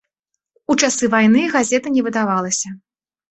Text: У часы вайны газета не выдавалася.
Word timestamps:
У 0.73 0.75
часы 0.87 1.09
вайны 1.15 1.43
газета 1.57 1.93
не 1.99 2.05
выдавалася. 2.09 2.67